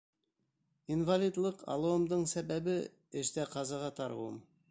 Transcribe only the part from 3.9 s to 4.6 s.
тарыуым.